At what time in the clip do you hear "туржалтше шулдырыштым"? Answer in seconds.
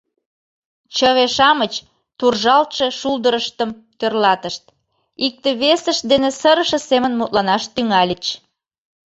2.19-3.69